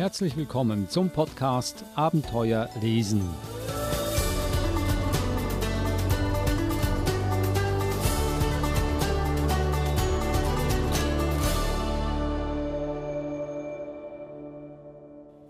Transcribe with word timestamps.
Herzlich 0.00 0.34
willkommen 0.34 0.88
zum 0.88 1.10
Podcast 1.10 1.84
Abenteuer 1.94 2.70
lesen. 2.80 3.20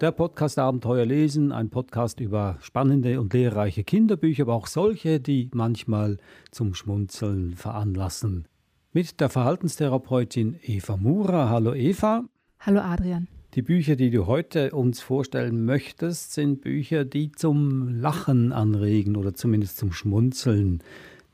Der 0.00 0.10
Podcast 0.10 0.59
Abenteuer 0.59 1.06
lesen, 1.06 1.52
ein 1.52 1.70
Podcast 1.70 2.19
über 2.19 2.59
spannende 2.60 3.20
und 3.20 3.32
lehrreiche 3.32 3.84
Kinderbücher, 3.84 4.42
aber 4.42 4.55
auch 4.55 4.66
solche, 4.66 5.20
die 5.20 5.48
manchmal 5.55 6.16
zum 6.51 6.74
Schmunzeln 6.74 7.55
veranlassen. 7.55 8.48
Mit 8.92 9.20
der 9.20 9.28
Verhaltenstherapeutin 9.28 10.59
Eva 10.60 10.96
Mura. 10.96 11.51
Hallo 11.51 11.73
Eva. 11.73 12.24
Hallo 12.59 12.80
Adrian. 12.80 13.28
Die 13.54 13.62
Bücher, 13.62 13.96
die 13.96 14.10
du 14.10 14.28
heute 14.28 14.70
uns 14.70 15.00
vorstellen 15.00 15.64
möchtest, 15.64 16.34
sind 16.34 16.60
Bücher, 16.60 17.04
die 17.04 17.32
zum 17.32 17.88
Lachen 17.88 18.52
anregen 18.52 19.16
oder 19.16 19.34
zumindest 19.34 19.77
zum 19.77 19.92
Schmunzeln. 19.92 20.84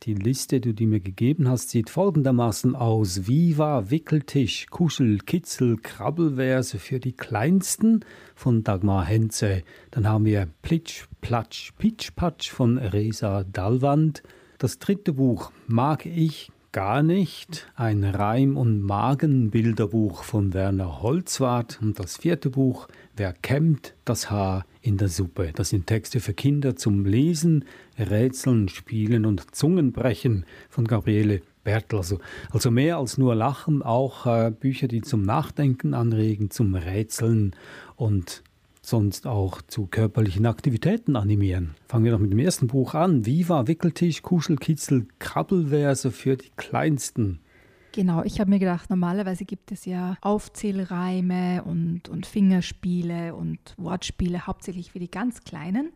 Die 0.04 0.14
Liste, 0.14 0.60
die 0.60 0.72
du 0.72 0.84
mir 0.84 1.00
gegeben 1.00 1.46
hast, 1.46 1.68
sieht 1.68 1.90
folgendermaßen 1.90 2.74
aus. 2.74 3.28
Viva, 3.28 3.90
Wickeltisch, 3.90 4.64
Kuschel, 4.70 5.18
Kitzel, 5.18 5.76
Krabbelverse 5.76 6.78
für 6.78 7.00
die 7.00 7.12
Kleinsten 7.12 8.02
von 8.34 8.64
Dagmar 8.64 9.04
Henze. 9.04 9.62
Dann 9.90 10.08
haben 10.08 10.24
wir 10.24 10.48
Plitsch, 10.62 11.04
Platsch, 11.20 11.72
Pitsch, 11.76 12.12
Patsch 12.16 12.48
von 12.50 12.78
Resa 12.78 13.44
Dalwand. 13.44 14.22
Das 14.56 14.78
dritte 14.78 15.12
Buch 15.12 15.52
Mag 15.66 16.06
ich 16.06 16.50
gar 16.76 17.02
nicht. 17.02 17.72
Ein 17.74 18.04
Reim- 18.04 18.58
und 18.58 18.82
Magenbilderbuch 18.82 20.22
von 20.24 20.52
Werner 20.52 21.00
Holzwart. 21.00 21.78
Und 21.80 21.98
das 21.98 22.18
vierte 22.18 22.50
Buch, 22.50 22.86
Wer 23.18 23.32
kämmt 23.32 23.94
das 24.04 24.30
Haar 24.30 24.66
in 24.82 24.98
der 24.98 25.08
Suppe? 25.08 25.50
Das 25.54 25.70
sind 25.70 25.86
Texte 25.86 26.20
für 26.20 26.34
Kinder 26.34 26.76
zum 26.76 27.06
Lesen, 27.06 27.64
Rätseln, 27.98 28.68
Spielen 28.68 29.24
und 29.24 29.54
Zungenbrechen 29.54 30.44
von 30.68 30.86
Gabriele 30.86 31.40
Bertel. 31.64 31.96
Also, 32.00 32.18
also 32.50 32.70
mehr 32.70 32.98
als 32.98 33.16
nur 33.16 33.34
Lachen, 33.34 33.82
auch 33.82 34.26
äh, 34.26 34.50
Bücher, 34.50 34.86
die 34.86 35.00
zum 35.00 35.22
Nachdenken 35.22 35.94
anregen, 35.94 36.50
zum 36.50 36.74
Rätseln 36.74 37.56
und 37.96 38.42
sonst 38.86 39.26
auch 39.26 39.62
zu 39.62 39.86
körperlichen 39.86 40.46
Aktivitäten 40.46 41.16
animieren. 41.16 41.74
Fangen 41.88 42.04
wir 42.04 42.12
doch 42.12 42.20
mit 42.20 42.30
dem 42.30 42.38
ersten 42.38 42.68
Buch 42.68 42.94
an. 42.94 43.26
Viva, 43.26 43.66
Wickeltisch, 43.66 44.22
Kuschelkitzel, 44.22 45.08
Krabbelverse 45.18 46.12
für 46.12 46.36
die 46.36 46.50
Kleinsten. 46.56 47.40
Genau, 47.90 48.22
ich 48.22 48.38
habe 48.38 48.50
mir 48.50 48.58
gedacht, 48.58 48.88
normalerweise 48.88 49.44
gibt 49.44 49.72
es 49.72 49.86
ja 49.86 50.16
Aufzählreime 50.20 51.64
und, 51.64 52.08
und 52.08 52.26
Fingerspiele 52.26 53.34
und 53.34 53.58
Wortspiele, 53.76 54.46
hauptsächlich 54.46 54.92
für 54.92 54.98
die 55.00 55.10
ganz 55.10 55.42
Kleinen, 55.42 55.90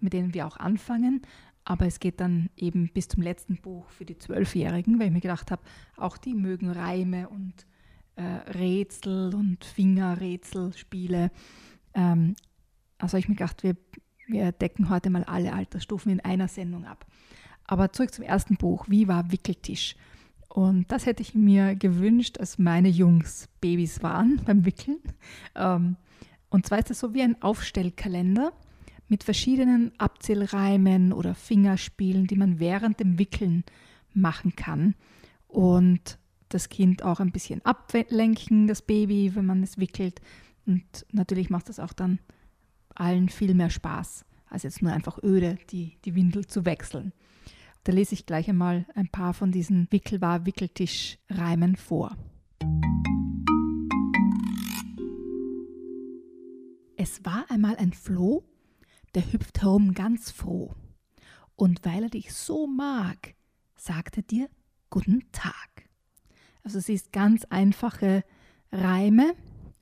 mit 0.00 0.12
denen 0.12 0.34
wir 0.34 0.46
auch 0.46 0.56
anfangen. 0.56 1.22
Aber 1.64 1.86
es 1.86 2.00
geht 2.00 2.20
dann 2.20 2.48
eben 2.56 2.90
bis 2.92 3.06
zum 3.08 3.22
letzten 3.22 3.56
Buch 3.56 3.88
für 3.90 4.04
die 4.04 4.18
Zwölfjährigen, 4.18 4.98
weil 4.98 5.08
ich 5.08 5.12
mir 5.12 5.20
gedacht 5.20 5.50
habe, 5.50 5.62
auch 5.96 6.16
die 6.16 6.34
mögen 6.34 6.70
Reime 6.70 7.28
und 7.28 7.66
äh, 8.16 8.22
Rätsel 8.50 9.32
und 9.34 9.64
Fingerrätselspiele. 9.64 11.30
Ähm, 11.96 12.36
also 12.98 13.16
ich 13.16 13.28
mir 13.28 13.34
gedacht, 13.34 13.64
wir, 13.64 13.76
wir 14.28 14.52
decken 14.52 14.88
heute 14.88 15.10
mal 15.10 15.24
alle 15.24 15.52
Altersstufen 15.52 16.12
in 16.12 16.20
einer 16.20 16.46
Sendung 16.46 16.84
ab. 16.84 17.04
Aber 17.64 17.92
zurück 17.92 18.14
zum 18.14 18.24
ersten 18.24 18.56
Buch, 18.56 18.86
Wie 18.88 19.08
war 19.08 19.32
Wickeltisch? 19.32 19.96
Und 20.48 20.90
das 20.92 21.04
hätte 21.04 21.22
ich 21.22 21.34
mir 21.34 21.74
gewünscht, 21.74 22.38
als 22.38 22.58
meine 22.58 22.88
Jungs 22.88 23.48
Babys 23.60 24.02
waren 24.02 24.40
beim 24.46 24.64
Wickeln. 24.64 25.00
Ähm, 25.54 25.96
und 26.48 26.66
zwar 26.66 26.78
ist 26.78 26.90
es 26.90 27.00
so 27.00 27.12
wie 27.12 27.22
ein 27.22 27.42
Aufstellkalender 27.42 28.52
mit 29.08 29.24
verschiedenen 29.24 29.92
Abzählreimen 29.98 31.12
oder 31.12 31.34
Fingerspielen, 31.34 32.26
die 32.26 32.36
man 32.36 32.58
während 32.58 33.00
dem 33.00 33.18
Wickeln 33.18 33.64
machen 34.14 34.56
kann. 34.56 34.94
Und 35.46 36.18
das 36.48 36.68
Kind 36.68 37.02
auch 37.02 37.20
ein 37.20 37.32
bisschen 37.32 37.64
ablenken, 37.64 38.66
das 38.66 38.82
Baby, 38.82 39.34
wenn 39.34 39.46
man 39.46 39.62
es 39.62 39.78
wickelt. 39.78 40.20
Und 40.66 41.06
natürlich 41.12 41.48
macht 41.50 41.68
das 41.68 41.80
auch 41.80 41.92
dann 41.92 42.18
allen 42.94 43.28
viel 43.28 43.54
mehr 43.54 43.70
Spaß, 43.70 44.24
als 44.48 44.64
jetzt 44.64 44.82
nur 44.82 44.92
einfach 44.92 45.22
öde 45.22 45.58
die, 45.70 45.96
die 46.04 46.14
Windel 46.14 46.46
zu 46.46 46.64
wechseln. 46.64 47.12
Da 47.84 47.92
lese 47.92 48.14
ich 48.14 48.26
gleich 48.26 48.48
einmal 48.48 48.84
ein 48.94 49.08
paar 49.08 49.32
von 49.32 49.52
diesen 49.52 49.86
Wickelwahr-Wickeltisch-Reimen 49.92 51.76
vor. 51.76 52.16
Es 56.96 57.24
war 57.24 57.44
einmal 57.48 57.76
ein 57.76 57.92
Floh, 57.92 58.42
der 59.14 59.32
hüpft 59.32 59.62
herum 59.62 59.94
ganz 59.94 60.32
froh. 60.32 60.74
Und 61.54 61.84
weil 61.84 62.02
er 62.02 62.10
dich 62.10 62.34
so 62.34 62.66
mag, 62.66 63.34
sagt 63.76 64.16
er 64.16 64.22
dir 64.24 64.48
Guten 64.90 65.22
Tag. 65.30 65.88
Also 66.62 66.80
sie 66.80 66.94
ist 66.94 67.12
ganz 67.12 67.44
einfache 67.44 68.24
Reime, 68.72 69.34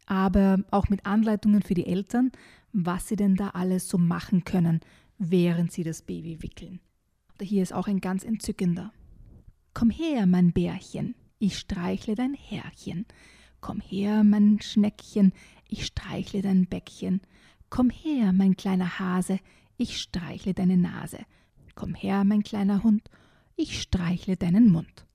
aber 0.07 0.59
auch 0.71 0.89
mit 0.89 1.07
Anleitungen 1.07 1.63
für 1.63 1.75
die 1.75 1.87
Eltern, 1.87 2.33
was 2.73 3.09
sie 3.09 3.17
denn 3.17 3.37
da 3.37 3.51
alles 3.51 3.89
so 3.89 3.99
machen 3.99 4.45
können, 4.45 4.81
während 5.19 5.73
sie 5.73 5.85
das 5.85 6.03
Baby 6.03 6.43
wickeln. 6.43 6.81
Hier 7.41 7.63
ist 7.63 7.73
auch 7.73 7.89
ein 7.89 8.01
ganz 8.01 8.25
entzückender. 8.25 8.93
Komm 9.73 9.91
her, 9.91 10.27
mein 10.27 10.53
Bärchen, 10.53 11.15
ich 11.39 11.59
streichle 11.59 12.15
dein 12.15 12.35
Härchen. 12.35 13.07
Komm 13.61 13.81
her, 13.81 14.25
mein 14.25 14.61
Schneckchen, 14.61 15.33
ich 15.69 15.87
streichle 15.87 16.43
dein 16.43 16.67
Bäckchen. 16.67 17.21
Komm 17.71 17.91
her, 17.91 18.33
mein 18.33 18.57
kleiner 18.57 18.99
Hase, 18.99 19.41
ich 19.77 20.01
streichle 20.01 20.55
deine 20.55 20.77
Nase. 20.77 21.19
Komm 21.75 21.95
her, 21.95 22.25
mein 22.25 22.43
kleiner 22.43 22.83
Hund, 22.85 23.11
ich 23.57 23.81
streichle 23.81 24.37
deinen 24.37 24.71
Mund. 24.71 25.07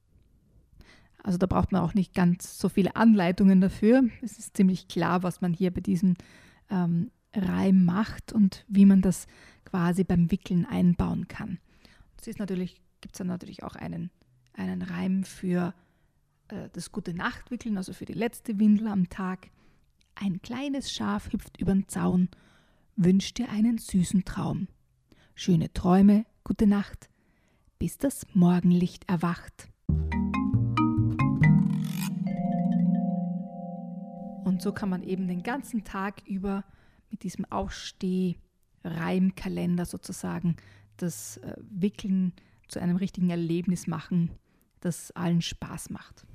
Also 1.24 1.38
da 1.38 1.46
braucht 1.48 1.72
man 1.72 1.82
auch 1.82 1.94
nicht 1.94 2.14
ganz 2.14 2.60
so 2.60 2.70
viele 2.70 2.96
Anleitungen 2.96 3.62
dafür. 3.62 4.04
Es 4.22 4.40
ist 4.40 4.56
ziemlich 4.56 4.88
klar, 4.88 5.24
was 5.24 5.42
man 5.42 5.54
hier 5.54 5.72
bei 5.72 5.82
diesem 5.82 6.16
ähm, 6.70 7.12
Reim 7.34 7.86
macht 7.86 8.34
und 8.34 8.66
wie 8.68 8.86
man 8.86 9.02
das 9.02 9.28
quasi 9.66 10.04
beim 10.04 10.32
Wickeln 10.32 10.66
einbauen 10.66 11.28
kann. 11.28 11.60
Es 12.20 12.28
ist 12.28 12.40
natürlich, 12.40 12.82
gibt 13.02 13.16
es 13.16 13.20
dann 13.20 13.28
natürlich 13.28 13.64
auch 13.64 13.76
einen, 13.76 14.12
einen 14.54 14.82
Reim 14.82 15.24
für 15.24 15.74
äh, 16.50 16.70
das 16.74 16.92
gute 16.92 17.14
Nachtwickeln, 17.14 17.78
also 17.78 17.94
für 17.94 18.06
die 18.06 18.14
letzte 18.14 18.60
Windel 18.60 18.88
am 18.88 19.10
Tag. 19.10 19.50
Ein 20.16 20.42
kleines 20.42 20.92
Schaf 20.92 21.32
hüpft 21.32 21.60
übern 21.62 21.88
Zaun, 21.88 22.30
wünscht 22.96 23.38
dir 23.38 23.50
einen 23.50 23.78
süßen 23.78 24.26
Traum. 24.26 24.68
Schöne 25.36 25.72
Träume, 25.72 26.26
gute 26.44 26.68
Nacht, 26.68 27.10
bis 27.78 27.98
das 27.98 28.26
Morgenlicht 28.34 29.08
erwacht. 29.08 29.69
Und 34.60 34.64
so 34.64 34.74
kann 34.74 34.90
man 34.90 35.04
eben 35.04 35.30
den 35.30 35.42
ganzen 35.42 35.86
Tag 35.86 36.16
über 36.28 36.66
mit 37.10 37.24
diesem 37.24 37.46
Aufsteh-Reimkalender 37.46 39.86
sozusagen 39.86 40.58
das 40.98 41.38
äh, 41.38 41.56
Wickeln 41.70 42.34
zu 42.68 42.82
einem 42.82 42.98
richtigen 42.98 43.30
Erlebnis 43.30 43.88
machen, 43.88 44.32
das 44.82 45.12
allen 45.12 45.42
Spaß 45.42 45.92
macht. 45.92 46.26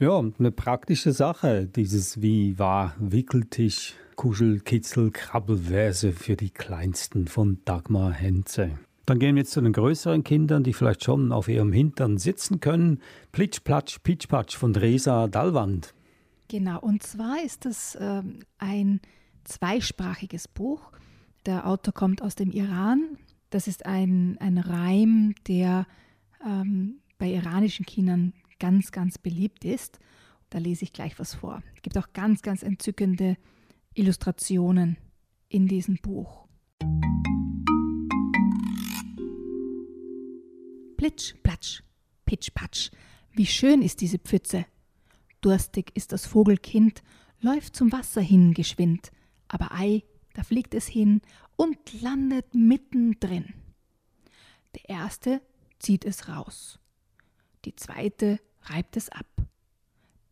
Ja, 0.00 0.18
eine 0.18 0.50
praktische 0.50 1.12
Sache, 1.12 1.68
dieses 1.68 2.20
wie 2.20 2.58
war 2.58 2.96
Wickeltisch, 2.98 3.94
Kuschel, 4.16 4.58
Kitzel, 4.58 5.12
Krabbelverse 5.12 6.10
für 6.10 6.34
die 6.34 6.50
Kleinsten 6.50 7.28
von 7.28 7.60
Dagmar 7.64 8.10
Henze. 8.10 8.76
Dann 9.04 9.20
gehen 9.20 9.36
wir 9.36 9.42
jetzt 9.42 9.52
zu 9.52 9.60
den 9.60 9.72
größeren 9.72 10.24
Kindern, 10.24 10.64
die 10.64 10.72
vielleicht 10.72 11.04
schon 11.04 11.30
auf 11.30 11.46
ihrem 11.46 11.72
Hintern 11.72 12.18
sitzen 12.18 12.58
können. 12.58 13.00
Plitsch, 13.30 13.60
Platsch, 13.62 14.00
Pitsch, 14.00 14.26
Patsch 14.26 14.56
von 14.56 14.74
Resa 14.74 15.28
Dalwand. 15.28 15.94
Genau, 16.48 16.80
und 16.80 17.02
zwar 17.02 17.42
ist 17.44 17.66
es 17.66 17.96
ähm, 18.00 18.40
ein 18.58 19.00
zweisprachiges 19.44 20.46
Buch. 20.46 20.92
Der 21.44 21.66
Autor 21.66 21.92
kommt 21.92 22.22
aus 22.22 22.34
dem 22.36 22.52
Iran. 22.52 23.18
Das 23.50 23.66
ist 23.66 23.86
ein, 23.86 24.36
ein 24.38 24.58
Reim, 24.58 25.34
der 25.48 25.86
ähm, 26.44 27.00
bei 27.18 27.32
iranischen 27.32 27.84
Kindern 27.84 28.32
ganz, 28.58 28.92
ganz 28.92 29.18
beliebt 29.18 29.64
ist. 29.64 29.98
Da 30.50 30.58
lese 30.58 30.84
ich 30.84 30.92
gleich 30.92 31.18
was 31.18 31.34
vor. 31.34 31.62
Es 31.74 31.82
gibt 31.82 31.98
auch 31.98 32.12
ganz, 32.12 32.42
ganz 32.42 32.62
entzückende 32.62 33.36
Illustrationen 33.94 34.98
in 35.48 35.66
diesem 35.66 35.96
Buch. 35.96 36.46
Plitsch, 40.96 41.34
platsch, 41.42 41.82
pitsch, 42.24 42.50
patsch. 42.54 42.90
Wie 43.32 43.46
schön 43.46 43.82
ist 43.82 44.00
diese 44.00 44.18
Pfütze. 44.18 44.66
Durstig 45.46 45.92
ist 45.94 46.10
das 46.10 46.26
Vogelkind, 46.26 47.04
läuft 47.40 47.76
zum 47.76 47.92
Wasser 47.92 48.20
hin 48.20 48.52
geschwind, 48.52 49.12
aber 49.46 49.70
ei, 49.70 50.02
da 50.34 50.42
fliegt 50.42 50.74
es 50.74 50.88
hin 50.88 51.20
und 51.54 51.78
landet 52.02 52.52
mittendrin. 52.52 53.54
Der 54.74 54.88
erste 54.88 55.40
zieht 55.78 56.04
es 56.04 56.28
raus, 56.28 56.80
die 57.64 57.76
zweite 57.76 58.40
reibt 58.62 58.96
es 58.96 59.08
ab, 59.08 59.28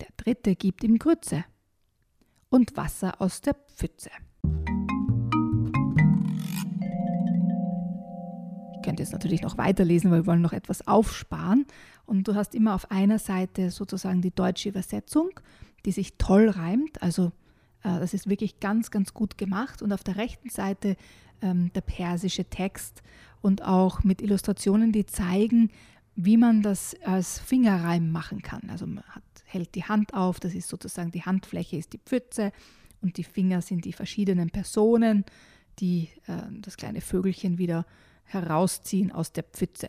der 0.01 0.09
dritte 0.17 0.57
gibt 0.57 0.83
ihm 0.83 0.99
Grütze, 0.99 1.45
und 2.49 2.77
Wasser 2.77 3.21
aus 3.21 3.41
der 3.41 3.55
Pfütze. 3.55 4.11
Ich 8.75 8.83
könnte 8.83 9.05
jetzt 9.05 9.13
natürlich 9.13 9.43
noch 9.43 9.59
weiterlesen, 9.59 10.11
weil 10.11 10.23
wir 10.23 10.27
wollen 10.27 10.43
noch 10.43 10.53
etwas 10.53 10.89
aufsparen. 10.89 11.67
Und 12.07 12.29
du 12.29 12.35
hast 12.35 12.55
immer 12.55 12.75
auf 12.75 12.91
einer 12.91 13.19
Seite 13.19 13.71
sozusagen 13.71 14.21
die 14.21 14.35
deutsche 14.35 14.69
Übersetzung, 14.69 15.31
die 15.85 15.93
sich 15.93 16.17
toll 16.19 16.49
reimt. 16.49 17.03
Also 17.03 17.33
äh, 17.83 17.99
das 17.99 18.15
ist 18.15 18.29
wirklich 18.29 18.61
ganz, 18.61 18.91
ganz 18.91 19.15
gut 19.15 19.39
gemacht. 19.39 19.83
Und 19.83 19.93
auf 19.93 20.05
der 20.05 20.17
rechten 20.17 20.51
Seite 20.51 20.97
ähm, 21.41 21.73
der 21.75 21.81
persische 21.81 22.45
Text 22.45 23.03
und 23.41 23.63
auch 23.63 24.05
mit 24.05 24.23
Illustrationen, 24.23 24.93
die 24.93 25.07
zeigen, 25.07 25.71
wie 26.17 26.37
man 26.37 26.63
das 26.63 26.97
als 27.05 27.39
Fingerreim 27.39 28.11
machen 28.11 28.43
kann. 28.43 28.71
Also 28.71 28.87
man 28.87 29.05
hat, 29.05 29.25
hält 29.45 29.75
die 29.75 29.85
Hand 29.85 30.15
auf, 30.15 30.41
das 30.41 30.55
ist 30.55 30.69
sozusagen 30.69 31.11
die 31.11 31.23
Handfläche 31.23 31.77
ist 31.77 31.93
die 31.93 31.99
Pfütze 31.99 32.53
und 33.03 33.17
die 33.17 33.25
Finger 33.25 33.61
sind 33.63 33.85
die 33.85 33.93
verschiedenen 33.93 34.51
Personen, 34.51 35.25
die 35.79 36.09
äh, 36.27 36.43
das 36.61 36.77
kleine 36.77 37.01
Vögelchen 37.01 37.59
wieder 37.59 37.85
herausziehen 38.25 39.13
aus 39.13 39.33
der 39.33 39.43
Pfütze. 39.43 39.89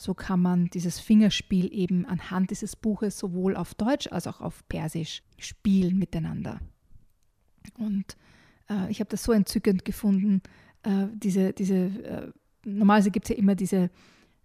So 0.00 0.14
kann 0.14 0.40
man 0.40 0.70
dieses 0.70 0.98
Fingerspiel 0.98 1.70
eben 1.74 2.06
anhand 2.06 2.50
dieses 2.50 2.74
Buches 2.74 3.18
sowohl 3.18 3.54
auf 3.54 3.74
Deutsch 3.74 4.06
als 4.10 4.26
auch 4.26 4.40
auf 4.40 4.66
Persisch 4.66 5.22
spielen 5.36 5.98
miteinander. 5.98 6.58
Und 7.76 8.16
äh, 8.70 8.90
ich 8.90 9.00
habe 9.00 9.10
das 9.10 9.24
so 9.24 9.32
entzückend 9.32 9.84
gefunden, 9.84 10.40
äh, 10.84 11.08
diese, 11.12 11.52
diese, 11.52 11.74
äh, 11.74 12.32
normalerweise 12.64 13.10
gibt 13.10 13.26
es 13.26 13.36
ja 13.36 13.36
immer 13.36 13.54
diese 13.54 13.90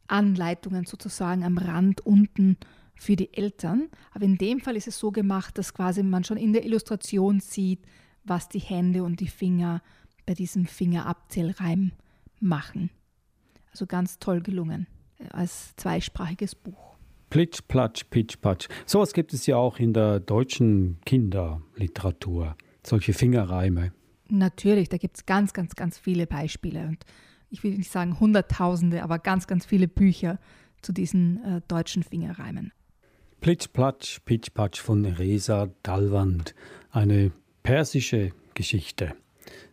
Anleitungen 0.07 0.85
sozusagen 0.85 1.45
am 1.45 1.57
Rand 1.57 2.01
unten 2.01 2.57
für 2.93 3.15
die 3.15 3.33
Eltern. 3.33 3.87
Aber 4.11 4.25
in 4.25 4.37
dem 4.37 4.59
Fall 4.59 4.75
ist 4.75 4.89
es 4.89 4.99
so 4.99 5.13
gemacht, 5.13 5.57
dass 5.57 5.73
quasi 5.73 6.03
man 6.03 6.25
schon 6.25 6.35
in 6.35 6.51
der 6.51 6.65
Illustration 6.65 7.39
sieht, 7.39 7.79
was 8.25 8.49
die 8.49 8.59
Hände 8.59 9.05
und 9.05 9.21
die 9.21 9.29
Finger 9.29 9.81
bei 10.25 10.33
diesem 10.33 10.65
Fingerabzählreim 10.65 11.93
machen. 12.41 12.89
Also 13.71 13.85
ganz 13.85 14.19
toll 14.19 14.41
gelungen 14.41 14.87
als 15.31 15.75
zweisprachiges 15.75 16.55
Buch. 16.55 16.95
Plitsch, 17.29 17.61
Platsch, 17.67 18.05
Pitsch, 18.09 18.39
Patsch. 18.39 18.67
Sowas 18.85 19.13
gibt 19.13 19.33
es 19.33 19.45
ja 19.45 19.57
auch 19.57 19.79
in 19.79 19.93
der 19.93 20.19
deutschen 20.19 20.99
Kinderliteratur, 21.05 22.55
solche 22.83 23.13
Fingerreime. 23.13 23.91
Natürlich, 24.29 24.89
da 24.89 24.97
gibt 24.97 25.17
es 25.17 25.25
ganz, 25.25 25.53
ganz, 25.53 25.75
ganz 25.75 25.97
viele 25.97 26.27
Beispiele. 26.27 26.87
Und 26.87 27.05
ich 27.49 27.63
will 27.63 27.77
nicht 27.77 27.91
sagen 27.91 28.19
Hunderttausende, 28.19 29.03
aber 29.03 29.19
ganz, 29.19 29.47
ganz 29.47 29.65
viele 29.65 29.87
Bücher 29.87 30.39
zu 30.81 30.93
diesen 30.93 31.43
äh, 31.43 31.61
deutschen 31.67 32.03
Fingerreimen. 32.03 32.71
Plitsch, 33.41 33.67
Platsch, 33.73 34.19
Pitsch, 34.25 34.53
Patsch 34.53 34.79
von 34.79 35.05
Resa 35.05 35.69
Dalwand. 35.83 36.55
Eine 36.89 37.31
persische 37.63 38.31
Geschichte. 38.53 39.13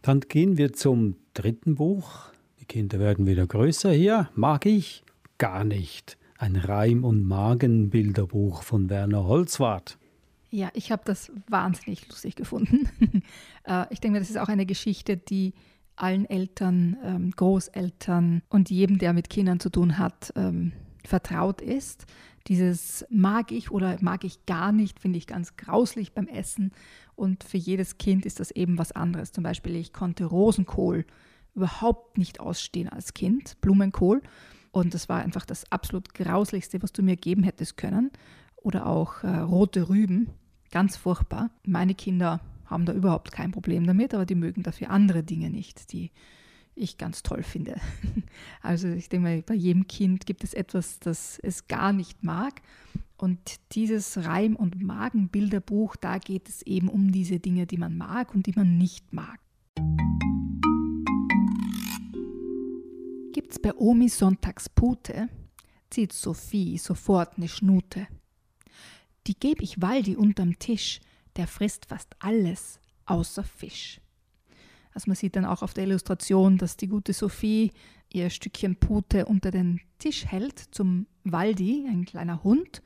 Dann 0.02 0.20
gehen 0.20 0.58
wir 0.58 0.72
zum 0.72 1.16
dritten 1.32 1.76
Buch. 1.76 2.32
Die 2.60 2.64
Kinder 2.66 2.98
werden 2.98 3.26
wieder 3.26 3.46
größer 3.46 3.92
hier. 3.92 4.28
Mag 4.34 4.66
ich? 4.66 5.04
Gar 5.42 5.64
nicht. 5.64 6.18
Ein 6.38 6.54
Reim- 6.54 7.02
und 7.02 7.24
Magenbilderbuch 7.24 8.62
von 8.62 8.88
Werner 8.88 9.24
Holzwart. 9.24 9.98
Ja, 10.50 10.70
ich 10.72 10.92
habe 10.92 11.02
das 11.04 11.32
wahnsinnig 11.48 12.08
lustig 12.08 12.36
gefunden. 12.36 12.88
Äh, 13.64 13.86
ich 13.90 14.00
denke 14.00 14.14
mir, 14.14 14.18
das 14.20 14.30
ist 14.30 14.38
auch 14.38 14.48
eine 14.48 14.66
Geschichte, 14.66 15.16
die 15.16 15.54
allen 15.96 16.30
Eltern, 16.30 16.96
ähm, 17.02 17.30
Großeltern 17.32 18.42
und 18.50 18.70
jedem, 18.70 18.98
der 18.98 19.12
mit 19.12 19.30
Kindern 19.30 19.58
zu 19.58 19.70
tun 19.70 19.98
hat, 19.98 20.32
ähm, 20.36 20.72
vertraut 21.04 21.60
ist. 21.60 22.06
Dieses 22.46 23.04
mag 23.10 23.50
ich 23.50 23.72
oder 23.72 23.96
mag 24.00 24.22
ich 24.22 24.46
gar 24.46 24.70
nicht, 24.70 25.00
finde 25.00 25.18
ich 25.18 25.26
ganz 25.26 25.56
grauslich 25.56 26.12
beim 26.12 26.28
Essen. 26.28 26.70
Und 27.16 27.42
für 27.42 27.58
jedes 27.58 27.98
Kind 27.98 28.26
ist 28.26 28.38
das 28.38 28.52
eben 28.52 28.78
was 28.78 28.92
anderes. 28.92 29.32
Zum 29.32 29.42
Beispiel, 29.42 29.74
ich 29.74 29.92
konnte 29.92 30.24
Rosenkohl 30.24 31.04
überhaupt 31.56 32.16
nicht 32.16 32.38
ausstehen 32.38 32.88
als 32.88 33.12
Kind, 33.12 33.60
Blumenkohl. 33.60 34.22
Und 34.72 34.94
das 34.94 35.08
war 35.08 35.20
einfach 35.20 35.46
das 35.46 35.70
absolut 35.70 36.14
grauslichste, 36.14 36.82
was 36.82 36.92
du 36.92 37.02
mir 37.02 37.16
geben 37.16 37.42
hättest 37.44 37.76
können. 37.76 38.10
Oder 38.56 38.86
auch 38.86 39.22
äh, 39.22 39.38
rote 39.38 39.88
Rüben, 39.88 40.30
ganz 40.70 40.96
furchtbar. 40.96 41.50
Meine 41.64 41.94
Kinder 41.94 42.40
haben 42.64 42.86
da 42.86 42.92
überhaupt 42.92 43.32
kein 43.32 43.52
Problem 43.52 43.86
damit, 43.86 44.14
aber 44.14 44.24
die 44.24 44.34
mögen 44.34 44.62
dafür 44.62 44.90
andere 44.90 45.22
Dinge 45.22 45.50
nicht, 45.50 45.92
die 45.92 46.10
ich 46.74 46.98
ganz 46.98 47.22
toll 47.22 47.42
finde. 47.42 47.76
Also 48.62 48.88
ich 48.88 49.08
denke 49.08 49.28
mal, 49.28 49.42
bei 49.42 49.54
jedem 49.54 49.88
Kind 49.88 50.24
gibt 50.24 50.44
es 50.44 50.54
etwas, 50.54 51.00
das 51.00 51.38
es 51.40 51.66
gar 51.66 51.92
nicht 51.92 52.22
mag. 52.22 52.62
Und 53.16 53.56
dieses 53.72 54.24
Reim- 54.24 54.56
und 54.56 54.80
Magenbilderbuch, 54.80 55.96
da 55.96 56.18
geht 56.18 56.48
es 56.48 56.62
eben 56.62 56.88
um 56.88 57.10
diese 57.10 57.40
Dinge, 57.40 57.66
die 57.66 57.76
man 57.76 57.96
mag 57.96 58.32
und 58.34 58.46
die 58.46 58.52
man 58.52 58.78
nicht 58.78 59.12
mag. 59.12 59.41
Gibt's 63.52 63.68
bei 63.68 63.78
Omi 63.78 64.08
Sonntagspute, 64.08 65.28
zieht 65.90 66.14
Sophie 66.14 66.78
sofort 66.78 67.36
eine 67.36 67.48
Schnute. 67.48 68.06
Die 69.26 69.38
geb 69.38 69.60
ich 69.60 69.82
Waldi 69.82 70.16
unterm 70.16 70.58
Tisch, 70.58 71.00
der 71.36 71.46
frisst 71.46 71.84
fast 71.84 72.16
alles 72.18 72.80
außer 73.04 73.44
Fisch. 73.44 74.00
Also 74.94 75.10
man 75.10 75.16
sieht 75.16 75.36
dann 75.36 75.44
auch 75.44 75.60
auf 75.60 75.74
der 75.74 75.84
Illustration, 75.84 76.56
dass 76.56 76.78
die 76.78 76.86
gute 76.86 77.12
Sophie 77.12 77.72
ihr 78.10 78.30
Stückchen 78.30 78.76
Pute 78.76 79.26
unter 79.26 79.50
den 79.50 79.82
Tisch 79.98 80.24
hält 80.24 80.58
zum 80.58 81.06
Waldi, 81.24 81.86
ein 81.86 82.06
kleiner 82.06 82.42
Hund, 82.42 82.80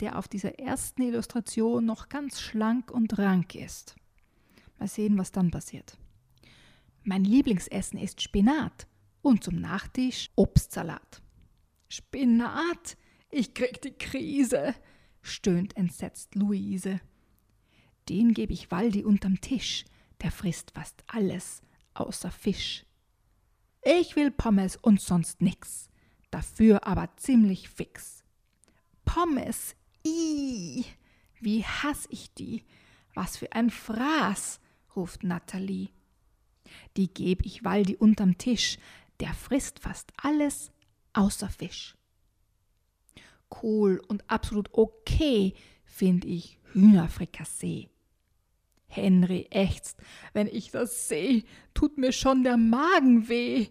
der 0.00 0.18
auf 0.18 0.26
dieser 0.26 0.58
ersten 0.58 1.02
Illustration 1.02 1.86
noch 1.86 2.08
ganz 2.08 2.40
schlank 2.40 2.90
und 2.90 3.18
rank 3.18 3.54
ist. 3.54 3.94
Mal 4.80 4.88
sehen, 4.88 5.16
was 5.16 5.30
dann 5.30 5.52
passiert. 5.52 5.96
Mein 7.04 7.22
Lieblingsessen 7.22 8.00
ist 8.00 8.20
Spinat 8.20 8.88
und 9.22 9.44
zum 9.44 9.60
Nachtisch 9.60 10.30
Obstsalat. 10.36 11.22
Spinat? 11.88 12.96
Ich 13.30 13.54
krieg 13.54 13.82
die 13.82 13.92
Krise, 13.92 14.74
stöhnt 15.22 15.76
entsetzt 15.76 16.34
Luise. 16.34 17.00
Den 18.08 18.32
gebe 18.32 18.52
ich 18.52 18.70
Waldi 18.70 19.04
unterm 19.04 19.40
Tisch, 19.40 19.84
der 20.22 20.30
frisst 20.30 20.70
fast 20.72 21.04
alles 21.06 21.60
außer 21.94 22.30
Fisch. 22.30 22.84
Ich 23.82 24.16
will 24.16 24.30
Pommes 24.30 24.76
und 24.76 25.00
sonst 25.00 25.40
nix, 25.42 25.88
dafür 26.30 26.86
aber 26.86 27.16
ziemlich 27.16 27.68
fix. 27.68 28.24
Pommes, 29.04 29.76
i, 30.06 30.84
wie 31.40 31.64
hass 31.64 32.06
ich 32.10 32.32
die, 32.34 32.64
was 33.14 33.36
für 33.36 33.52
ein 33.52 33.70
Fraß, 33.70 34.60
ruft 34.96 35.22
Natalie. 35.22 35.90
Die 36.96 37.12
geb 37.12 37.44
ich 37.44 37.64
Waldi 37.64 37.96
unterm 37.96 38.36
Tisch, 38.36 38.78
der 39.20 39.34
frisst 39.34 39.80
fast 39.80 40.12
alles 40.16 40.70
außer 41.12 41.48
Fisch. 41.48 41.96
Cool 43.62 44.00
und 44.08 44.28
absolut 44.30 44.68
okay 44.72 45.54
find 45.84 46.24
ich 46.24 46.58
Hühnerfrikassee. 46.72 47.88
Henry 48.86 49.46
ächzt, 49.50 49.98
wenn 50.32 50.46
ich 50.46 50.70
das 50.70 51.08
seh, 51.08 51.44
tut 51.74 51.98
mir 51.98 52.12
schon 52.12 52.42
der 52.42 52.56
Magen 52.56 53.28
weh. 53.28 53.66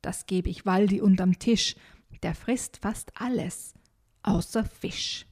Das 0.00 0.26
geb 0.26 0.46
ich 0.46 0.64
Waldi 0.64 1.00
unterm 1.00 1.38
Tisch, 1.38 1.74
der 2.22 2.34
frisst 2.34 2.78
fast 2.78 3.12
alles, 3.14 3.74
außer 4.22 4.64
Fisch. 4.64 5.26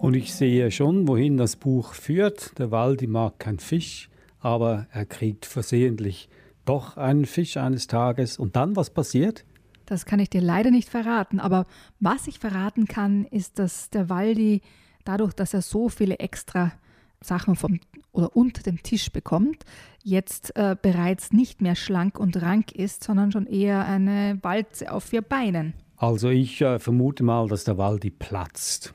Und 0.00 0.14
ich 0.14 0.34
sehe 0.34 0.70
schon, 0.70 1.06
wohin 1.06 1.36
das 1.36 1.56
Buch 1.56 1.92
führt. 1.92 2.58
Der 2.58 2.70
Waldi 2.70 3.06
mag 3.06 3.38
kein 3.38 3.58
Fisch, 3.58 4.08
aber 4.40 4.86
er 4.92 5.06
kriegt 5.06 5.46
versehentlich 5.46 6.28
doch 6.64 6.96
einen 6.96 7.26
Fisch 7.26 7.56
eines 7.56 7.86
Tages. 7.86 8.38
Und 8.38 8.56
dann, 8.56 8.76
was 8.76 8.90
passiert? 8.90 9.44
Das 9.86 10.06
kann 10.06 10.20
ich 10.20 10.30
dir 10.30 10.40
leider 10.40 10.70
nicht 10.70 10.88
verraten. 10.88 11.40
Aber 11.40 11.66
was 11.98 12.26
ich 12.26 12.38
verraten 12.38 12.86
kann, 12.86 13.24
ist, 13.24 13.58
dass 13.58 13.90
der 13.90 14.08
Waldi 14.08 14.62
dadurch, 15.04 15.32
dass 15.34 15.54
er 15.54 15.62
so 15.62 15.88
viele 15.88 16.18
extra 16.18 16.72
Sachen 17.20 17.56
vom 17.56 17.80
oder 18.12 18.34
unter 18.34 18.62
dem 18.62 18.82
Tisch 18.82 19.12
bekommt, 19.12 19.64
jetzt 20.02 20.56
äh, 20.56 20.76
bereits 20.80 21.32
nicht 21.32 21.60
mehr 21.60 21.76
schlank 21.76 22.18
und 22.18 22.40
rank 22.42 22.72
ist, 22.72 23.04
sondern 23.04 23.30
schon 23.30 23.46
eher 23.46 23.84
eine 23.84 24.38
Walze 24.42 24.90
auf 24.90 25.04
vier 25.04 25.22
Beinen. 25.22 25.74
Also 25.96 26.30
ich 26.30 26.60
äh, 26.60 26.78
vermute 26.78 27.22
mal, 27.22 27.46
dass 27.46 27.64
der 27.64 27.78
Waldi 27.78 28.10
platzt. 28.10 28.94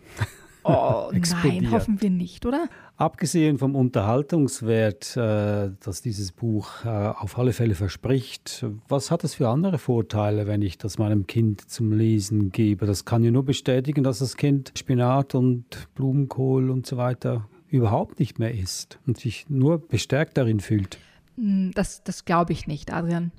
Oh 0.64 1.12
nein, 1.44 1.72
hoffen 1.72 2.02
wir 2.02 2.10
nicht, 2.10 2.46
oder? 2.46 2.68
Abgesehen 2.98 3.58
vom 3.58 3.76
Unterhaltungswert, 3.76 5.18
äh, 5.18 5.72
das 5.84 6.02
dieses 6.02 6.32
Buch 6.32 6.86
äh, 6.86 6.88
auf 6.88 7.38
alle 7.38 7.52
Fälle 7.52 7.76
verspricht, 7.76 8.66
was 8.88 9.12
hat 9.12 9.26
es 9.26 9.36
für 9.36 9.50
andere 9.50 9.80
Vorteile, 9.80 10.48
wenn 10.48 10.62
ich 10.62 10.78
das 10.78 10.98
meinem 10.98 11.28
Kind 11.28 11.70
zum 11.70 11.92
Lesen 11.92 12.52
gebe? 12.52 12.86
Das 12.86 13.04
kann 13.04 13.24
ja 13.26 13.32
nur 13.32 13.44
bestätigen, 13.44 14.04
dass 14.04 14.20
das 14.20 14.38
Kind 14.38 14.72
Spinat 14.78 15.36
und 15.36 15.94
Blumenkohl 15.96 16.70
und 16.70 16.86
so 16.86 16.96
weiter 16.96 17.50
überhaupt 17.68 18.20
nicht 18.20 18.40
mehr 18.40 18.54
isst 18.54 18.98
und 19.06 19.18
sich 19.20 19.50
nur 19.50 19.86
bestärkt 19.86 20.38
darin 20.38 20.62
fühlt. 20.62 20.98
Hm, 21.36 21.72
das, 21.76 22.02
das 22.06 22.24
glaube 22.24 22.54
ich 22.54 22.66
nicht, 22.66 22.94
Adrian. 22.94 23.34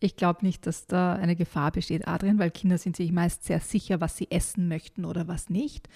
Ich 0.00 0.16
glaube 0.16 0.44
nicht, 0.44 0.66
dass 0.66 0.86
da 0.86 1.14
eine 1.14 1.36
Gefahr 1.36 1.70
besteht, 1.70 2.08
Adrian, 2.08 2.38
weil 2.38 2.50
Kinder 2.50 2.78
sind 2.78 2.96
sich 2.96 3.12
meist 3.12 3.44
sehr 3.44 3.60
sicher, 3.60 4.00
was 4.00 4.16
sie 4.16 4.30
essen 4.30 4.68
möchten 4.68 5.04
oder 5.04 5.28
was 5.28 5.50
nicht. 5.50 5.88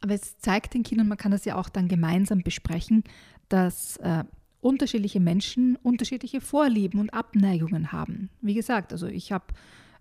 Aber 0.00 0.14
es 0.14 0.38
zeigt 0.38 0.74
den 0.74 0.82
Kindern, 0.82 1.08
man 1.08 1.18
kann 1.18 1.32
das 1.32 1.44
ja 1.44 1.56
auch 1.56 1.68
dann 1.68 1.88
gemeinsam 1.88 2.42
besprechen, 2.42 3.04
dass 3.48 3.96
äh, 3.98 4.24
unterschiedliche 4.60 5.20
Menschen 5.20 5.76
unterschiedliche 5.76 6.40
Vorlieben 6.40 7.00
und 7.00 7.14
Abneigungen 7.14 7.92
haben. 7.92 8.30
Wie 8.40 8.54
gesagt, 8.54 8.92
also 8.92 9.06
ich 9.06 9.32
habe 9.32 9.46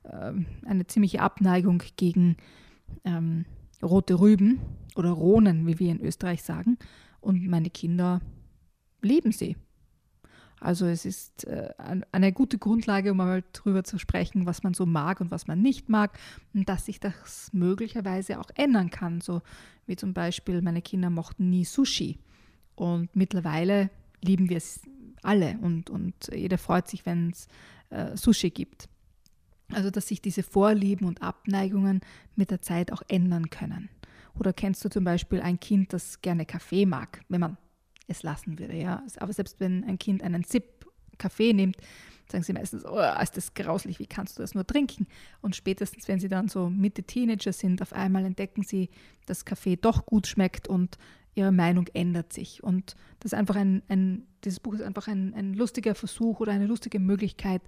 äh, 0.03 0.33
eine 0.65 0.87
ziemliche 0.87 1.21
Abneigung 1.21 1.83
gegen 1.97 2.37
ähm, 3.03 3.45
rote 3.81 4.19
Rüben 4.19 4.59
oder 4.95 5.11
Rohnen, 5.11 5.67
wie 5.67 5.79
wir 5.79 5.91
in 5.91 6.01
Österreich 6.01 6.43
sagen. 6.43 6.77
Und 7.21 7.47
meine 7.47 7.69
Kinder 7.69 8.21
lieben 9.01 9.31
sie. 9.31 9.55
Also 10.65 10.87
es 10.87 11.05
ist 11.05 11.45
äh, 11.45 11.69
eine 12.11 12.33
gute 12.33 12.57
Grundlage, 12.57 13.11
um 13.11 13.19
einmal 13.19 13.43
darüber 13.53 13.83
zu 13.83 13.99
sprechen, 13.99 14.47
was 14.47 14.63
man 14.63 14.73
so 14.73 14.87
mag 14.87 15.21
und 15.21 15.29
was 15.29 15.45
man 15.45 15.61
nicht 15.61 15.89
mag 15.89 16.17
und 16.55 16.67
dass 16.67 16.87
sich 16.87 16.99
das 16.99 17.51
möglicherweise 17.53 18.39
auch 18.39 18.49
ändern 18.55 18.89
kann. 18.89 19.21
So 19.21 19.43
wie 19.85 19.95
zum 19.95 20.15
Beispiel 20.15 20.63
meine 20.63 20.81
Kinder 20.81 21.11
mochten 21.11 21.51
nie 21.51 21.65
Sushi 21.65 22.17
und 22.73 23.15
mittlerweile 23.15 23.91
lieben 24.23 24.49
wir 24.49 24.57
es 24.57 24.81
alle 25.21 25.59
und, 25.61 25.91
und 25.91 26.15
jeder 26.33 26.57
freut 26.57 26.87
sich, 26.87 27.05
wenn 27.05 27.29
es 27.29 27.47
äh, 27.91 28.17
Sushi 28.17 28.49
gibt. 28.49 28.89
Also 29.71 29.91
dass 29.91 30.07
sich 30.07 30.19
diese 30.19 30.41
Vorlieben 30.41 31.05
und 31.05 31.21
Abneigungen 31.21 32.01
mit 32.35 32.49
der 32.49 32.63
Zeit 32.63 32.91
auch 32.91 33.03
ändern 33.07 33.51
können. 33.51 33.89
Oder 34.39 34.51
kennst 34.51 34.83
du 34.83 34.89
zum 34.89 35.03
Beispiel 35.03 35.41
ein 35.41 35.59
Kind, 35.59 35.93
das 35.93 36.23
gerne 36.23 36.47
Kaffee 36.47 36.87
mag, 36.87 37.21
wenn 37.29 37.41
man 37.41 37.57
es 38.07 38.23
lassen 38.23 38.59
würde, 38.59 38.75
ja. 38.75 39.03
Aber 39.17 39.33
selbst 39.33 39.59
wenn 39.59 39.83
ein 39.83 39.97
Kind 39.97 40.23
einen 40.23 40.43
Sip 40.43 40.85
Kaffee 41.17 41.53
nimmt, 41.53 41.77
sagen 42.31 42.43
sie 42.43 42.53
meistens, 42.53 42.85
oh, 42.85 42.99
ist 43.21 43.37
das 43.37 43.53
grauslich, 43.53 43.99
wie 43.99 44.07
kannst 44.07 44.37
du 44.37 44.41
das 44.41 44.55
nur 44.55 44.65
trinken? 44.65 45.07
Und 45.41 45.55
spätestens, 45.55 46.07
wenn 46.07 46.19
sie 46.19 46.27
dann 46.27 46.47
so 46.47 46.69
Mitte 46.69 47.03
Teenager 47.03 47.53
sind, 47.53 47.81
auf 47.81 47.93
einmal 47.93 48.25
entdecken 48.25 48.63
sie, 48.63 48.89
dass 49.25 49.45
Kaffee 49.45 49.75
doch 49.75 50.05
gut 50.05 50.27
schmeckt 50.27 50.67
und 50.67 50.97
ihre 51.35 51.51
Meinung 51.51 51.87
ändert 51.93 52.33
sich. 52.33 52.63
Und 52.63 52.95
das 53.19 53.33
einfach 53.33 53.55
ein, 53.55 53.83
ein 53.89 54.25
dieses 54.43 54.59
Buch 54.59 54.73
ist 54.73 54.81
einfach 54.81 55.07
ein, 55.07 55.33
ein 55.33 55.53
lustiger 55.53 55.95
Versuch 55.95 56.39
oder 56.39 56.51
eine 56.51 56.65
lustige 56.65 56.99
Möglichkeit, 56.99 57.61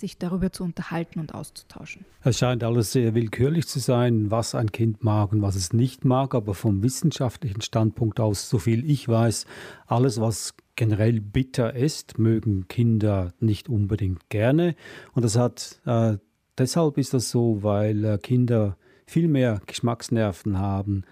sich 0.00 0.18
darüber 0.18 0.50
zu 0.50 0.64
unterhalten 0.64 1.20
und 1.20 1.34
auszutauschen. 1.34 2.04
Es 2.22 2.38
scheint 2.38 2.64
alles 2.64 2.92
sehr 2.92 3.14
willkürlich 3.14 3.68
zu 3.68 3.78
sein, 3.78 4.30
was 4.30 4.54
ein 4.54 4.72
Kind 4.72 5.04
mag 5.04 5.32
und 5.32 5.42
was 5.42 5.56
es 5.56 5.72
nicht 5.72 6.04
mag, 6.04 6.34
aber 6.34 6.54
vom 6.54 6.82
wissenschaftlichen 6.82 7.60
Standpunkt 7.60 8.20
aus, 8.20 8.48
so 8.48 8.58
viel 8.58 8.88
ich 8.88 9.08
weiß, 9.08 9.46
alles, 9.86 10.20
was 10.20 10.54
generell 10.76 11.20
bitter 11.20 11.74
ist, 11.74 12.18
mögen 12.18 12.66
Kinder 12.68 13.32
nicht 13.38 13.68
unbedingt 13.68 14.28
gerne. 14.30 14.74
Und 15.12 15.24
das 15.24 15.36
hat 15.36 15.80
äh, 15.84 16.16
deshalb 16.58 16.98
ist 16.98 17.14
das 17.14 17.30
so, 17.30 17.62
weil 17.62 18.04
äh, 18.04 18.18
Kinder 18.18 18.76
viel 19.06 19.28
mehr 19.28 19.60
Geschmacksnerven 19.66 20.58
haben 20.58 21.02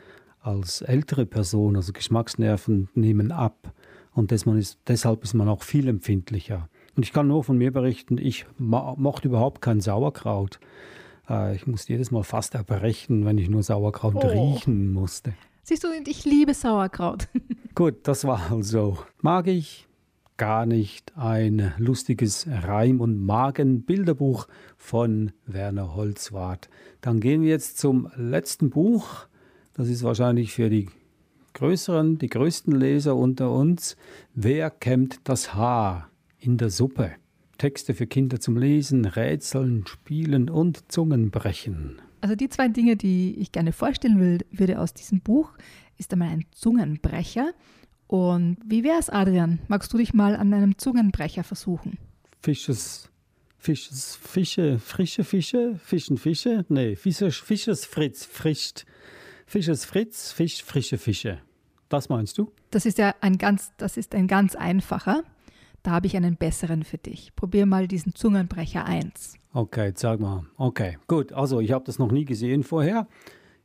als 0.41 0.83
ältere 0.83 1.27
Personen. 1.27 1.77
Also 1.77 1.93
Geschmacksnerven 1.93 2.89
nehmen 2.95 3.33
ab 3.33 3.73
und 4.13 4.31
deshalb 4.31 5.25
ist 5.25 5.35
man 5.35 5.49
auch 5.49 5.63
viel 5.63 5.89
empfindlicher. 5.89 6.69
Und 6.99 7.05
ich 7.05 7.13
kann 7.13 7.29
nur 7.29 7.45
von 7.45 7.57
mir 7.57 7.73
berichten, 7.73 8.19
ich 8.19 8.45
mochte 8.59 9.29
überhaupt 9.29 9.63
kein 9.63 9.81
Sauerkraut. 9.81 10.59
Äh, 11.31 11.55
ich 11.55 11.69
musste 11.69 11.93
jedes 11.93 12.11
Mal 12.11 12.25
fast 12.25 12.57
erbrechen, 12.57 13.25
wenn 13.25 13.39
ich 13.39 13.49
nur 13.49 13.63
Sauerkraut 13.63 14.17
oh. 14.17 14.27
riechen 14.27 14.93
musste. 14.93 15.35
Siehst 15.63 15.85
du, 15.85 15.91
ich 16.05 16.25
liebe 16.25 16.55
Sauerkraut. 16.55 17.29
Gut, 17.77 17.99
das 18.03 18.25
war 18.25 18.51
also. 18.51 18.99
Mag 19.23 19.47
ich 19.47 19.87
gar 20.39 20.67
nicht 20.67 21.17
ein 21.17 21.73
lustiges 21.79 22.49
Reim- 22.51 23.01
und 23.01 23.25
Magenbilderbuch 23.25 24.49
von 24.77 25.31
Werner 25.47 25.95
Holzwart. 25.95 26.69
Dann 27.01 27.21
gehen 27.21 27.43
wir 27.43 27.51
jetzt 27.51 27.79
zum 27.79 28.11
letzten 28.17 28.71
Buch. 28.71 29.29
Das 29.75 29.87
ist 29.89 30.03
wahrscheinlich 30.03 30.53
für 30.53 30.69
die 30.69 30.89
größeren, 31.55 32.19
die 32.19 32.29
größten 32.29 32.75
Leser 32.75 33.15
unter 33.15 33.53
uns. 33.53 33.97
Wer 34.35 34.71
kämmt 34.71 35.21
das 35.23 35.55
Haar? 35.55 36.08
In 36.39 36.57
der 36.57 36.71
Suppe. 36.71 37.13
Texte 37.59 37.95
für 37.95 38.07
Kinder 38.07 38.39
zum 38.41 38.57
Lesen, 38.57 39.05
Rätseln, 39.05 39.85
Spielen 39.87 40.49
und 40.49 40.91
Zungenbrechen. 40.91 42.01
Also 42.21 42.35
die 42.35 42.49
zwei 42.49 42.69
Dinge, 42.69 42.97
die 42.97 43.37
ich 43.39 43.53
gerne 43.53 43.73
vorstellen 43.73 44.21
will, 44.21 44.39
würde 44.51 44.79
aus 44.79 44.95
diesem 44.95 45.21
Buch, 45.21 45.53
ist 45.97 46.13
einmal 46.13 46.29
ein 46.29 46.45
Zungenbrecher. 46.53 47.53
Und 48.07 48.59
wie 48.65 48.85
wäre 48.85 48.99
es, 48.99 49.11
Adrian? 49.11 49.59
Magst 49.69 49.93
du 49.93 49.99
dich 49.99 50.15
mal 50.15 50.37
an 50.37 50.55
einem 50.55 50.79
Zungenbrecher 50.79 51.45
versuchen? 51.45 51.99
Fisches, 52.41 53.11
Fisches, 53.59 54.17
Fische, 54.17 54.79
frische 54.79 55.25
Fische, 55.25 55.79
Fischen, 55.83 56.17
Fische? 56.17 56.65
Nee, 56.69 56.95
Fisches, 56.97 57.37
Fisches 57.37 57.85
Fritz, 57.85 58.25
frischt. 58.25 58.87
Fisches 59.47 59.85
Fritz, 59.85 60.33
Fisch, 60.33 60.63
frische 60.63 60.97
Fische. 60.97 61.41
Das 61.89 62.09
meinst 62.09 62.39
du? 62.39 62.53
Das 62.71 62.87
ist 62.87 62.99
ja 62.99 63.15
ein 63.21 63.39
ganz, 63.39 63.73
das 63.79 63.97
ist 63.97 64.15
ein 64.15 64.29
ganz 64.29 64.55
einfacher. 64.55 65.25
Da 65.83 65.93
habe 65.93 66.07
ich 66.07 66.17
einen 66.17 66.37
besseren 66.37 66.85
für 66.85 66.99
dich. 66.99 67.35
Probier 67.37 67.67
mal 67.67 67.89
diesen 67.89 68.15
Zungenbrecher 68.15 68.85
1. 68.85 69.37
Okay, 69.53 69.93
sag 69.95 70.21
mal. 70.21 70.45
Okay, 70.57 70.99
gut. 71.07 71.33
Also, 71.33 71.61
ich 71.61 71.73
habe 71.73 71.85
das 71.85 71.99
noch 71.99 72.13
nie 72.13 72.25
gesehen 72.25 72.63
vorher. 72.63 73.07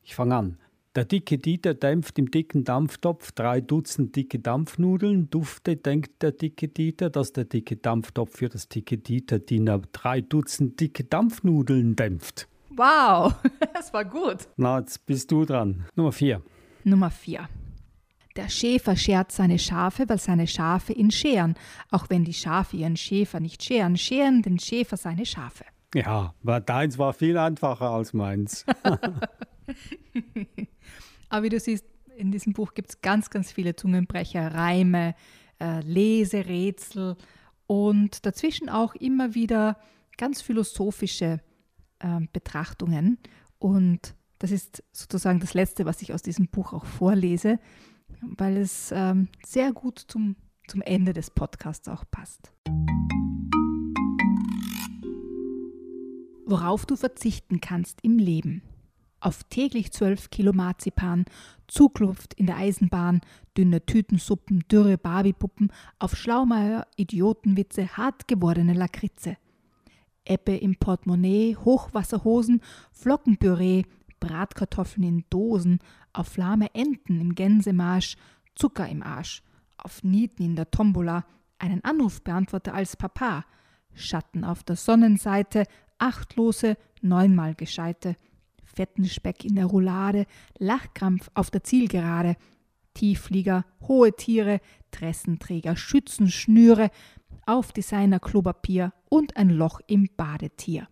Ich 0.04 0.16
fange 0.16 0.36
an. 0.36 0.58
Der 0.96 1.06
dicke 1.06 1.40
Dieter 1.40 1.74
dämpft 1.74 2.20
im 2.20 2.30
dicken 2.30 2.66
Dampftopf 2.66 3.32
drei 3.32 3.62
Dutzend 3.62 4.16
dicke 4.16 4.38
Dampfnudeln. 4.38 5.28
Dufte 5.32 5.76
denkt 5.76 6.22
der 6.22 6.34
dicke 6.34 6.68
Dieter, 6.68 7.10
dass 7.10 7.34
der 7.34 7.46
dicke 7.46 7.78
Dampftopf 7.78 8.38
für 8.38 8.48
das 8.48 8.70
dicke 8.70 9.00
Dieter 9.00 9.40
Diener 9.40 9.82
drei 9.92 10.22
Dutzend 10.22 10.80
dicke 10.80 11.04
Dampfnudeln 11.04 11.96
dämpft. 11.96 12.48
Wow, 12.70 13.34
das 13.74 13.92
war 13.92 14.06
gut. 14.06 14.48
Na, 14.56 14.80
jetzt 14.80 15.04
bist 15.08 15.32
du 15.32 15.46
dran. 15.46 15.86
Nummer 15.96 16.12
vier. 16.12 16.44
Nummer 16.84 17.10
vier. 17.10 17.50
Der 18.36 18.50
Schäfer 18.50 18.96
schert 18.96 19.32
seine 19.32 19.60
Schafe, 19.60 20.10
weil 20.10 20.18
seine 20.18 20.48
Schafe 20.48 20.94
ihn 20.94 21.12
scheren. 21.12 21.56
Auch 21.92 22.10
wenn 22.10 22.26
die 22.26 22.34
Schafe 22.34 22.78
ihren 22.78 22.98
Schäfer 22.98 23.40
nicht 23.40 23.64
scheren, 23.64 23.96
scheren 23.96 24.42
den 24.42 24.58
Schäfer 24.58 24.98
seine 24.98 25.26
Schafe. 25.26 25.66
Ja, 25.94 26.34
aber 26.42 26.60
deins 26.60 26.98
war 26.98 27.14
viel 27.14 27.38
einfacher 27.38 27.92
als 27.92 28.14
meins. 28.14 28.66
aber 31.30 31.44
wie 31.44 31.50
du 31.50 31.60
siehst, 31.60 31.86
in 32.18 32.32
diesem 32.32 32.54
Buch 32.54 32.74
gibt 32.74 32.90
es 32.90 33.02
ganz, 33.02 33.30
ganz 33.30 33.52
viele 33.52 33.76
Zungenbrecher, 33.76 34.54
Reime, 34.54 35.14
äh, 35.60 35.82
Leserätsel 35.82 37.16
und 37.68 38.26
dazwischen 38.26 38.70
auch 38.70 38.96
immer 38.96 39.36
wieder 39.36 39.78
ganz 40.18 40.42
philosophische 40.42 41.40
äh, 42.00 42.20
Betrachtungen. 42.32 43.20
Und 43.60 44.16
das 44.40 44.50
ist 44.52 44.84
sozusagen 44.92 45.40
das 45.40 45.54
Letzte, 45.54 45.86
was 45.86 46.02
ich 46.02 46.14
aus 46.14 46.24
diesem 46.24 46.48
Buch 46.48 46.74
auch 46.74 46.86
vorlese 46.86 47.60
weil 48.38 48.58
es 48.58 48.92
ähm, 48.92 49.28
sehr 49.46 49.74
gut 49.74 50.00
zum, 50.00 50.36
zum 50.68 50.82
Ende 50.82 51.14
des 51.14 51.30
Podcasts 51.30 51.88
auch 51.88 52.04
passt. 52.10 52.52
Worauf 56.46 56.86
du 56.86 56.96
verzichten 56.96 57.62
kannst 57.62 58.00
im 58.04 58.18
Leben. 58.18 58.62
Auf 59.20 59.46
täglich 59.46 59.94
zwölf 59.94 60.30
Kilo 60.30 60.52
Marzipan, 60.52 61.24
Zugluft 61.68 62.34
in 62.34 62.46
der 62.46 62.58
Eisenbahn, 62.58 63.22
dünne 63.58 63.86
Tütensuppen, 63.86 64.66
dürre 64.70 64.98
Barbiepuppen, 64.98 65.72
auf 65.98 66.18
Schlaumeier, 66.18 66.86
Idiotenwitze, 66.98 67.96
hart 67.96 68.28
gewordene 68.28 68.74
Lakritze. 68.74 69.38
Ebbe 70.26 70.56
im 70.56 70.76
Portemonnaie, 70.76 71.56
Hochwasserhosen, 71.56 72.62
Flockenpüree, 72.92 73.84
Bratkartoffeln 74.24 75.04
in 75.04 75.26
Dosen, 75.30 75.80
auf 76.14 76.38
lahme 76.38 76.74
Enten 76.74 77.20
im 77.20 77.36
Gänsemarsch, 77.36 78.16
Zucker 78.56 78.88
im 78.88 79.04
Arsch, 79.04 79.44
auf 79.78 80.02
Nieten 80.02 80.44
in 80.44 80.56
der 80.56 80.72
Tombola, 80.72 81.26
einen 81.60 81.84
Anrufbeantworter 81.84 82.74
als 82.74 82.96
Papa, 82.96 83.44
Schatten 83.94 84.46
auf 84.46 84.64
der 84.64 84.78
Sonnenseite, 84.78 85.66
achtlose, 85.98 86.78
neunmal 87.02 87.54
gescheite, 87.54 88.16
fetten 88.64 89.06
Speck 89.06 89.44
in 89.44 89.56
der 89.56 89.66
Roulade, 89.66 90.26
Lachkrampf 90.58 91.30
auf 91.34 91.52
der 91.52 91.66
Zielgerade, 91.66 92.38
Tiefflieger, 92.94 93.66
hohe 93.90 94.14
Tiere, 94.16 94.62
Dressenträger, 94.92 95.76
Schützenschnüre, 95.76 96.92
auf 97.46 97.74
Designer 97.74 98.22
Klopapier 98.22 98.94
und 99.10 99.36
ein 99.36 99.50
Loch 99.50 99.82
im 99.88 100.08
Badetier 100.16 100.88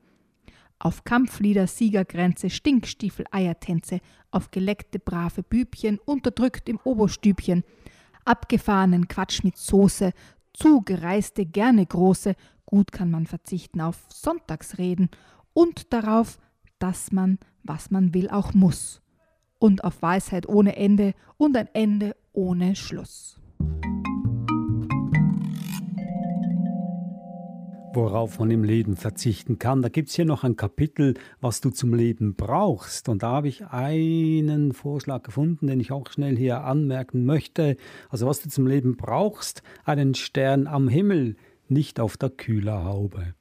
auf 0.81 1.03
Kampflieder, 1.03 1.67
Siegergrenze, 1.67 2.49
Stinkstiefel, 2.49 3.25
Eiertänze, 3.31 3.99
auf 4.31 4.51
geleckte 4.51 4.99
brave 4.99 5.43
Bübchen, 5.43 5.99
unterdrückt 5.99 6.67
im 6.69 6.79
Oberstübchen, 6.83 7.63
abgefahrenen 8.25 9.07
Quatsch 9.07 9.43
mit 9.43 9.57
Soße, 9.57 10.11
zugereiste 10.53 11.45
gerne 11.45 11.85
große, 11.85 12.35
gut 12.65 12.91
kann 12.91 13.11
man 13.11 13.27
verzichten 13.27 13.81
auf 13.81 13.97
Sonntagsreden 14.09 15.09
und 15.53 15.93
darauf, 15.93 16.39
dass 16.79 17.11
man, 17.11 17.37
was 17.63 17.91
man 17.91 18.13
will, 18.13 18.29
auch 18.29 18.53
muss, 18.53 19.01
und 19.59 19.83
auf 19.83 20.01
Weisheit 20.01 20.49
ohne 20.49 20.75
Ende 20.75 21.13
und 21.37 21.55
ein 21.55 21.69
Ende 21.73 22.15
ohne 22.33 22.75
Schluss. 22.75 23.39
Worauf 27.93 28.39
man 28.39 28.51
im 28.51 28.63
Leben 28.63 28.95
verzichten 28.95 29.59
kann. 29.59 29.81
Da 29.81 29.89
gibt 29.89 30.09
es 30.09 30.15
hier 30.15 30.25
noch 30.25 30.43
ein 30.43 30.55
Kapitel, 30.55 31.15
was 31.39 31.61
du 31.61 31.69
zum 31.69 31.93
Leben 31.93 32.35
brauchst. 32.35 33.09
Und 33.09 33.23
da 33.23 33.31
habe 33.31 33.47
ich 33.47 33.65
einen 33.65 34.73
Vorschlag 34.73 35.23
gefunden, 35.23 35.67
den 35.67 35.79
ich 35.79 35.91
auch 35.91 36.09
schnell 36.09 36.37
hier 36.37 36.63
anmerken 36.63 37.25
möchte. 37.25 37.77
Also 38.09 38.27
was 38.27 38.41
du 38.41 38.49
zum 38.49 38.67
Leben 38.67 38.97
brauchst, 38.97 39.63
einen 39.83 40.13
Stern 40.15 40.67
am 40.67 40.87
Himmel, 40.87 41.35
nicht 41.67 41.99
auf 41.99 42.17
der 42.17 42.29
Kühlerhaube. 42.29 43.33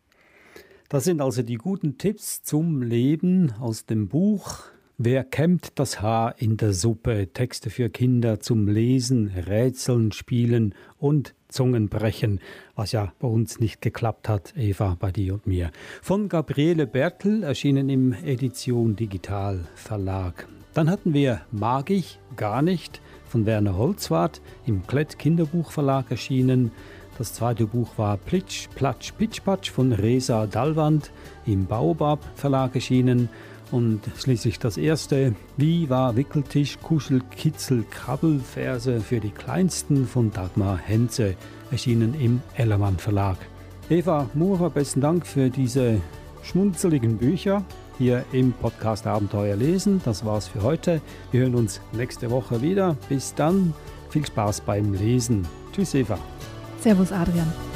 Das 0.89 1.05
sind 1.05 1.21
also 1.21 1.43
die 1.43 1.57
guten 1.57 1.99
Tipps 1.99 2.43
zum 2.43 2.83
Leben 2.83 3.53
aus 3.61 3.87
dem 3.87 4.09
Buch 4.09 4.65
Wer 5.03 5.25
kämmt 5.25 5.79
das 5.79 6.03
Haar 6.03 6.35
in 6.43 6.59
der 6.59 6.75
Suppe? 6.75 7.33
Texte 7.33 7.71
für 7.71 7.89
Kinder 7.89 8.39
zum 8.41 8.69
Lesen, 8.69 9.29
Rätseln, 9.29 10.13
Spielen 10.13 10.75
und 10.99 11.35
Zungenbrechen, 11.51 12.41
was 12.75 12.93
ja 12.93 13.13
bei 13.19 13.29
uns 13.29 13.61
nicht 13.61 13.83
geklappt 13.83 14.29
hat, 14.29 14.55
Eva, 14.57 14.97
bei 14.99 15.13
dir 15.13 15.35
und 15.35 15.47
mir. 15.47 15.71
Von 16.03 16.29
Gabriele 16.29 16.87
Bertel, 16.87 17.43
erschienen 17.43 17.89
im 17.89 18.13
Edition 18.25 18.97
Digital 18.97 19.67
Verlag. 19.75 20.47
Dann 20.75 20.89
hatten 20.89 21.13
wir 21.13 21.43
Mag 21.51 21.91
ich 21.91 22.19
gar 22.37 22.63
nicht 22.63 23.01
von 23.27 23.47
Werner 23.47 23.77
Holzwart 23.77 24.41
im 24.67 24.87
Klett 24.87 25.19
Kinderbuchverlag 25.19 26.11
erschienen. 26.11 26.73
Das 27.19 27.35
zweite 27.35 27.67
Buch 27.67 27.99
war 27.99 28.17
Plitsch, 28.17 28.69
Platsch, 28.75 29.13
Pitschpatsch 29.13 29.71
von 29.71 29.93
Resa 29.93 30.47
Dalwand 30.47 31.13
im 31.47 31.67
Baobab 31.67 32.21
Verlag 32.35 32.75
erschienen. 32.75 33.29
Und 33.71 34.01
schließlich 34.19 34.59
das 34.59 34.77
erste, 34.77 35.35
wie 35.57 35.89
war 35.89 36.17
Wickeltisch, 36.17 36.79
Kuschel, 36.83 37.21
Kitzel, 37.31 37.85
Krabbelverse 37.89 39.01
für 39.01 39.21
die 39.21 39.31
Kleinsten 39.31 40.07
von 40.07 40.33
Dagmar 40.33 40.77
Henze, 40.77 41.37
erschienen 41.71 42.15
im 42.21 42.43
Ellermann 42.57 42.99
Verlag. 42.99 43.37
Eva 43.89 44.29
Murer, 44.35 44.71
besten 44.71 45.01
Dank 45.01 45.27
für 45.27 45.51
diese 45.51 46.01
schmunzeligen 46.43 47.19
Bücher 47.19 47.65
hier 47.99 48.25
im 48.33 48.53
Podcast 48.53 49.07
Abenteuer 49.07 49.57
lesen. 49.57 50.01
Das 50.05 50.25
war's 50.25 50.49
für 50.49 50.63
heute. 50.63 51.01
Wir 51.31 51.43
hören 51.43 51.55
uns 51.55 51.81
nächste 51.93 52.31
Woche 52.31 52.63
wieder. 52.63 52.97
Bis 53.09 53.35
dann, 53.35 53.75
viel 54.09 54.27
Spaß 54.27 54.63
beim 54.63 54.95
Lesen. 54.95 55.47
Tschüss, 55.73 55.95
Eva. 55.95 56.19
Servus, 56.81 57.13
Adrian. 57.13 57.70